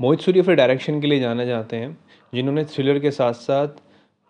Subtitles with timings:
[0.00, 1.96] मोहित सूर्य फिर डायरेक्शन के लिए जाना जाते हैं,
[2.32, 3.68] जिन्होंने थ्रिलर के साथ साथ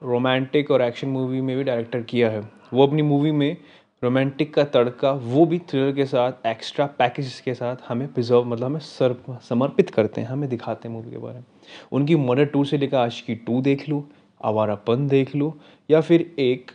[0.03, 2.41] रोमांटिक और एक्शन मूवी में भी डायरेक्टर किया है।
[2.73, 3.57] वो अपनी मूवी में
[4.03, 8.67] रोमांटिक का तड़का, वो भी थ्रिलर के साथ एक्स्ट्रा पैकेज के साथ हमें प्रिजर्व मतलब
[8.67, 9.15] हमें सर
[9.49, 11.45] समर्पित करते हैं, हमें दिखाते हैं मूवी के बारे में।
[11.93, 14.05] उनकी मर्डर टू से लेकर आज की टू देख लो,
[14.45, 15.55] आवारापन देख लो,
[15.91, 16.71] या फिर एक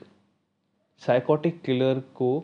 [1.01, 2.43] साइकोटिक किलर को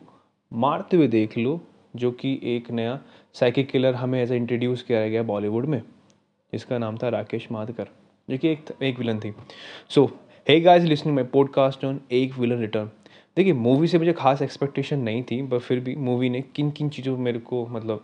[0.51, 1.59] मारते हुए देख लो,
[1.95, 2.99] जो कि एक नया
[3.33, 5.81] साइकिक किलर हमें ऐसा इंट्रोड्यूस किया गया बॉलीवुड में।
[6.53, 7.87] जिसका नाम था राकेश माधकर,
[8.29, 9.33] जो कि एक एक विलन थी।
[9.89, 10.05] So
[10.47, 12.89] hey guys listening my podcast on Ek villain return
[13.37, 16.89] देखिए मूवी से मुझे खास एक्सपेक्टेशन नहीं थी पर फिर भी मूवी ने किन किन
[16.89, 18.03] चीज़ों में मेरे को मतलब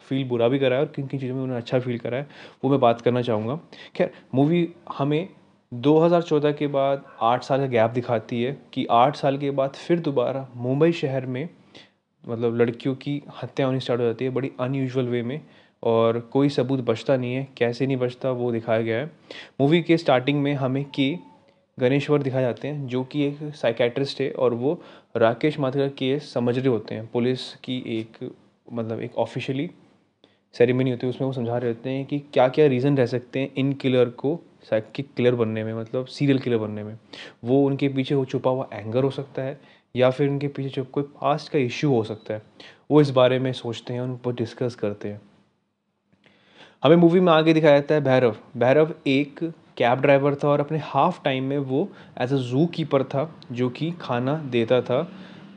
[0.00, 2.24] फील बुरा भी कराया और किन किन चीज़ों में उन्होंने अच्छा फील कराया,
[2.64, 3.58] वो मैं बात करना चाहूँगा।
[3.96, 5.28] खैर मूवी हमें
[5.72, 10.00] 2014 के बाद आठ साल का गैप दिखाती है कि आठ साल के बाद फिर
[10.00, 11.48] दोबारा मुंबई शहर में
[12.28, 15.40] मतलब लड़कियों की हत्या होनी स्टार्ट हो जाती है बड़ी अनयूजल वे में।
[15.82, 19.10] और कोई सबूत बचता नहीं है, कैसे नहीं बचता वो दिखाया गया है।
[19.60, 21.14] मूवी के स्टार्टिंग में हमें के
[21.78, 24.80] गणेश्वर दिखाए जाते हैं, जो कि एक साइकेट्रिस्ट है और वो
[25.16, 28.30] राकेश माथुर का केस समझ रहे होते हैं। पुलिस की एक
[28.72, 29.70] मतलब एक ऑफिशियली
[30.54, 33.40] सेरेमनी होती है, उसमें वो समझा रहे होते हैं कि क्या क्या रीज़न रह सकते
[33.40, 34.38] हैं इन किलर को
[34.70, 36.98] साइकिक किलर बनने में मतलब सीरियल किलर बनने में।
[37.44, 39.60] वो उनके पीछे वो छुपा हुआ एंगर हो सकता है,
[39.96, 42.42] या फिर उनके पीछे जो कोई पास्ट का इश्यू हो सकता है।
[42.90, 45.20] वो इस बारे में सोचते हैं, उन पर डिस्कस करते हैं।
[46.86, 50.78] हमें मूवी में आगे दिखाया जाता है भैरव। भैरव एक कैब ड्राइवर था और अपने
[50.78, 51.88] हाफ़ टाइम में वो
[52.20, 55.12] एज अ जू कीपर था, जो कि खाना देता था।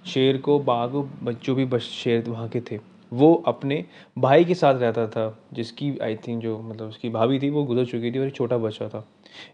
[0.05, 0.89] शेर को, बाघ,
[1.23, 2.79] बच्चों भी बस शेर वहाँ के थे।
[3.13, 3.85] वो अपने
[4.17, 7.85] भाई के साथ रहता था, जिसकी आई थिंक जो मतलब उसकी भाभी थी, वो गुजर
[7.85, 9.07] चुकी थी और एक छोटा बच्चा था।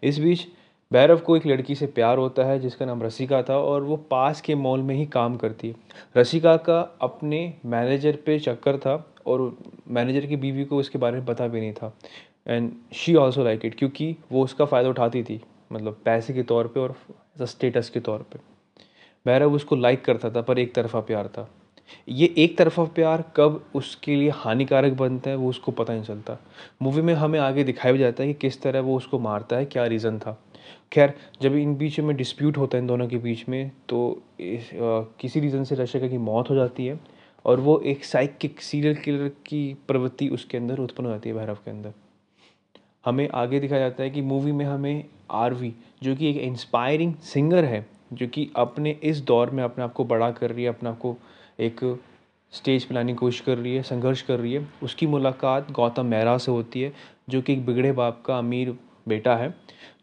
[0.04, 0.48] इस बीच
[0.96, 4.42] भैरव को एक लड़की से प्यार होता है, जिसका नाम रसिका था, और वो पास
[4.42, 5.76] के मॉल में ही काम करती है।
[6.18, 8.94] रसिका का अपने मैनेजर पे चक्कर था,
[9.28, 9.58] और
[9.88, 11.94] मैनेजर की बीवी को उसके बारे में पता भी नहीं था।
[12.48, 16.68] And she also like it क्योंकि वो उसका फ़ायदा उठाती थी मतलब पैसे के तौर
[16.68, 16.96] पे और
[17.42, 18.40] स्टेटस के तौर पे।
[19.26, 21.50] भैरव उसको लाइक करता था, पर एक तरफा प्यार था।
[22.10, 26.38] ये एक तरफा प्यार कब उसके लिए हानिकारक बनता है, वो उसको पता नहीं चलता।
[26.82, 29.66] मूवी में हमें आगे दिखाया भी जाता है कि किस तरह वो उसको मारता है,
[29.66, 30.38] क्या रीज़न था।
[30.92, 34.70] खैर जब इन बीच में डिस्प्यूट होता है इन दोनों के बीच में तो इस,
[34.74, 37.00] किसी रीज़न से रशिका की मौत हो जाती है
[37.46, 41.56] और वो एक साइकिक सीरियल किलर की प्रवृत्ति उसके अंदर उत्पन्न हो जाती है भैरव
[41.56, 41.94] के अंदर।
[43.06, 45.74] हमें आगे दिखाया जाता है कि मूवी में हमें आरवी
[46.04, 50.04] जो कि एक इंस्पायरिंग सिंगर है जो कि अपने इस दौर में अपने आप को
[50.04, 51.16] बड़ा कर रही है अपने आप को
[51.60, 52.00] एक
[52.54, 56.06] स्टेज पे लाने की कोशिश कर रही है संघर्ष कर रही है उसकी मुलाकात गौतम
[56.06, 56.94] मेहरा से होती है
[57.30, 58.76] जो कि एक बिगड़े बाप का अमीर
[59.06, 59.54] बेटा है,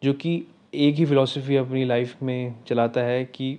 [0.02, 0.42] जो कि
[0.74, 3.58] एक ही फ़िलासफ़ी अपनी लाइफ में चलाता है कि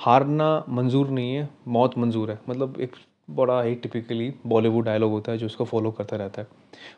[0.00, 2.96] हारना मंजूर नहीं है, मौत मंजूर है। मतलब एक
[3.30, 6.48] बड़ा ही टिपिकली बॉलीवुड डायलॉग होता है जो उसको फॉलो करता रहता है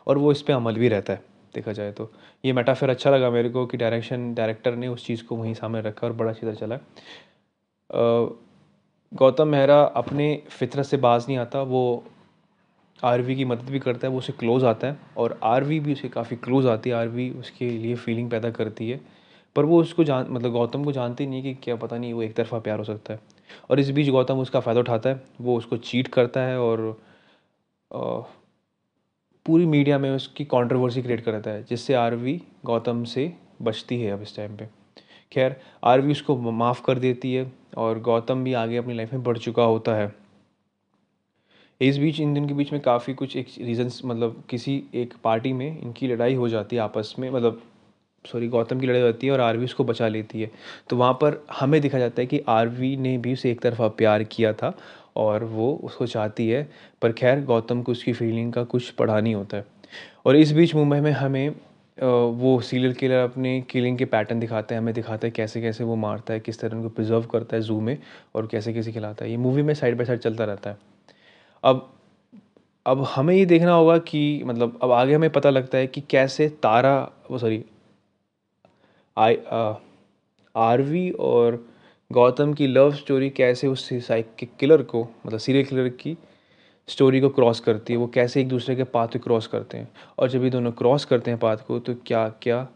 [0.07, 1.23] और वो इस पर अमल भी रहता है,
[1.53, 2.11] देखा जाए तो।
[2.43, 5.81] ये मेटाफर अच्छा लगा मेरे को कि डायरेक्शन डायरेक्टर ने उस चीज़ को वहीं सामने
[5.81, 6.77] रखा और बड़ा अच्छी तरह चला
[9.11, 12.03] गौतम मेहरा अपने फितरत से बाज नहीं आता, वो
[13.03, 16.09] आरवी की मदद भी करता है, वो उसे क्लोज़ आता है और आरवी भी उसे
[16.09, 18.99] काफ़ी क्लोज़ आती है आरवी उसके लिए फीलिंग पैदा करती है।
[19.55, 22.33] पर वो उसको जान मतलब गौतम को जानती नहीं कि क्या पता नहीं वो एक
[22.35, 23.19] तरफा प्यार हो सकता है।
[23.69, 27.01] और इस बीच गौतम उसका फ़ायदा उठाता है, वो उसको चीट करता है और
[29.45, 34.21] पूरी मीडिया में उसकी कंट्रोवर्सी क्रिएट करता है, जिससे आरवी गौतम से बचती है अब
[34.21, 34.67] इस टाइम पे।
[35.31, 39.37] खैर आरवी उसको माफ़ कर देती है और गौतम भी आगे अपनी लाइफ में बढ़
[39.37, 40.20] चुका होता है।
[41.81, 45.53] इस बीच इन दिन के बीच में काफ़ी कुछ एक रीजंस मतलब किसी एक पार्टी
[45.53, 47.61] में इनकी लड़ाई हो जाती है आपस में मतलब
[48.25, 50.49] सॉरी गौतम की लड़ाई होती है और आरवी उसको बचा लेती है।
[50.89, 54.23] तो वहाँ पर हमें देखा जाता है कि आरवी ने भी उसे एक तरफा प्यार
[54.23, 54.73] किया था
[55.15, 56.67] और वो उसको चाहती है,
[57.01, 59.65] पर खैर, गौतम को उसकी फीलिंग का कुछ पढ़ा नहीं होता है।
[60.25, 61.49] और इस बीच मुंबई में हमें
[61.97, 65.95] वो सीरियल किलर अपने किलिंग के पैटर्न दिखाते हैं, हमें दिखाता है कैसे कैसे वो
[65.95, 67.97] मारता है, किस तरह उनको प्रिजर्व करता है जू में
[68.35, 70.77] और कैसे कैसे खिलाता है। ये मूवी में साइड बाई साइड चलता रहता है।
[71.63, 71.87] अब
[72.85, 76.47] अब हमें ये देखना होगा कि मतलब अब आगे हमें पता लगता है कि कैसे
[76.63, 77.63] तारा, वो सॉरी
[79.17, 79.37] आई
[80.55, 81.65] आरवी और
[82.11, 86.17] गौतम की लव स्टोरी कैसे उस साइकिक किलर को मतलब सीरियल किलर की
[86.87, 89.87] स्टोरी को क्रॉस करती है, वो कैसे एक दूसरे के पाथ को क्रॉस करते हैं।
[90.19, 92.67] और जब ये दोनों क्रॉस करते हैं पाथ को तो क्या क्या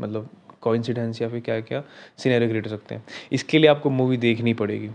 [0.00, 0.28] मतलब
[0.60, 1.82] कोइंसिडेंस या फिर क्या क्या
[2.18, 4.90] सीनरी क्रिएट हो सकते हैं। इसके लिए आपको मूवी देखनी पड़ेगी।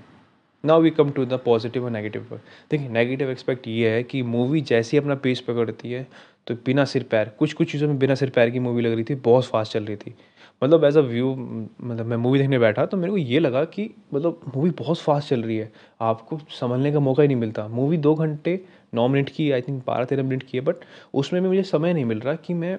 [0.68, 2.42] Now we come to the positive और नेगेटिव पर
[2.72, 6.08] देखिए नेगेटिव एक्सपेक्ट ये है कि मूवी जैसे अपना पेज पकड़ती है
[6.48, 9.04] तो बिना सिर पैर कुछ कुछ चीज़ों में बिना सिर पैर की मूवी लग रही
[9.04, 10.14] थी, बहुत फास्ट चल रही थी।
[10.62, 13.90] मतलब एज अ व्यू मतलब मैं मूवी देखने बैठा तो मेरे को ये लगा कि
[14.14, 15.72] मतलब मूवी बहुत फास्ट चल रही है।
[16.02, 18.60] आपको संभलने का मौका ही नहीं मिलता। मूवी दो घंटे,
[18.94, 21.94] नौ मिनट की आई थिंक बारह तेरह मिनट की है बट उसमें भी मुझे समय
[21.94, 22.78] नहीं मिल रहा कि मैं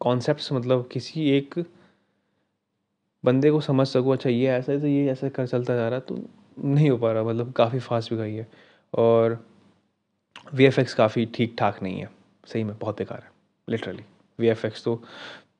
[0.00, 1.58] कॉन्सेप्ट मतलब किसी एक
[3.24, 5.98] बंदे को समझ सकूँ अच्छा ये ऐसा है तो ये ऐसा कर, चलता जा रहा
[6.00, 6.18] तो
[6.58, 8.46] नहीं हो पा रहा मतलब काफ़ी फास्ट गई है
[8.94, 9.44] और
[10.54, 12.08] वी एफ़ एक्स काफ़ी ठीक ठाक नहीं है।
[12.46, 13.30] सही में बहुत बेकार है
[13.68, 14.04] लिटरली
[14.38, 15.02] वी एफ़ एक्स तो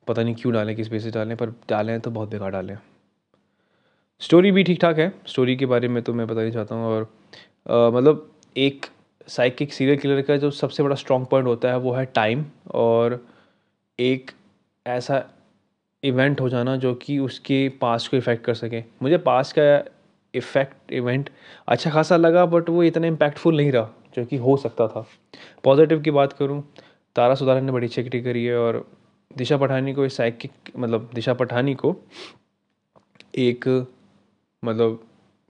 [0.07, 2.77] पता नहीं क्यों डालें किस बेसिस डालें पर डालें तो बहुत बेकार डालें।
[4.21, 7.03] स्टोरी भी ठीक ठाक है स्टोरी के बारे में तो मैं बताना चाहता हूँ और
[7.69, 8.85] आ, मतलब एक
[9.27, 13.25] साइकिक सीरियल किलर का जो सबसे बड़ा स्ट्रॉन्ग पॉइंट होता है वो है टाइम और
[13.99, 14.31] एक
[14.85, 15.23] ऐसा
[16.03, 19.63] इवेंट हो जाना जो कि उसके पास को इफ़ेक्ट कर सके। मुझे पास का
[20.33, 21.29] इफ़ेक्ट इवेंट
[21.67, 25.05] अच्छा खासा लगा बट वो इतना इम्पैक्टफुल नहीं रहा, जो कि हो सकता था।
[25.63, 26.61] पॉजिटिव की बात करूँ,
[27.15, 28.85] तारा सुधारन ने बड़ी अच्छी एक्टिंग करी है, और
[29.31, 31.95] दिशा पठानी को साइकिक मतलब दिशा पठानी को
[33.37, 33.67] एक
[34.63, 34.99] मतलब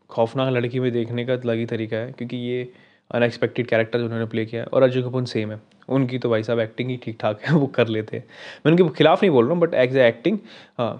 [0.09, 2.71] खौफनाक लड़की में देखने का अलग ही तरीका है, क्योंकि ये
[3.11, 6.59] अनएक्सपेक्टेड कैरेक्टर उन्होंने प्ले किया है, और अजय कपूर सेम है। उनकी तो भाई साहब
[6.59, 8.25] एक्टिंग ही ठीक ठाक है, वो कर लेते हैं।
[8.65, 10.37] मैं उनके खिलाफ नहीं बोल रहा हूँ बट एज ए एक्टिंग
[10.77, 10.93] हाँ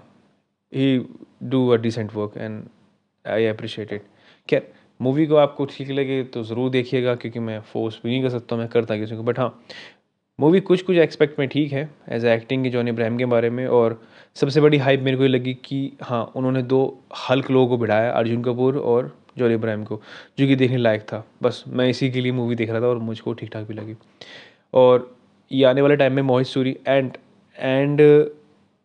[0.72, 0.98] he
[1.42, 2.62] do a decent work and
[3.24, 4.02] I appreciate it
[4.48, 8.28] खैर मूवी को आपको ठीक लगे तो ज़रूर देखिएगा, क्योंकि मैं फोर्स भी नहीं कर
[8.30, 9.64] सकता, मैं करता किसी को। बट हाँ
[10.38, 13.66] मूवी कुछ कुछ एक्सपेक्ट में ठीक है एज एक्टिंग की जॉन इब्राहिम के बारे में,
[13.66, 14.00] और
[14.36, 16.80] सबसे बड़ी हाइप मेरे को ये लगी कि हाँ उन्होंने दो
[17.28, 20.00] हल्क लोगों को बिठाया अर्जुन कपूर और जॉन इब्राहिम को,
[20.38, 22.98] जो कि देखने लायक था। बस मैं इसी के लिए मूवी देख रहा था और
[23.00, 23.96] मुझको ठीक ठाक भी लगी।
[24.74, 25.10] और
[25.50, 27.16] ये आने वाले टाइम में Mohit Suri and
[27.58, 28.00] and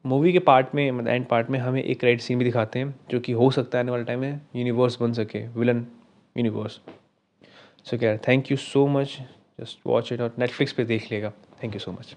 [0.09, 2.93] movie के पार्ट में मतलब एंड पार्ट में हमें एक राइट सीन भी दिखाते हैं,
[3.11, 5.85] जो कि हो सकता है आने वाले टाइम में यूनिवर्स बन सके विलन
[6.35, 6.79] यूनिवर्स
[7.89, 9.17] सो क्या thank you so much
[9.59, 11.31] just watch it और नेटफ्लिक्स पे देख लेगा.
[11.63, 12.15] Thank you so much